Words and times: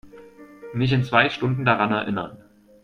Mich 0.73 0.93
in 0.93 1.03
zwei 1.03 1.29
Stunden 1.29 1.63
daran 1.63 1.91
erinnern. 1.91 2.39